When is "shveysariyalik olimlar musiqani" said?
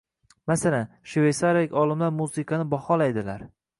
1.11-2.67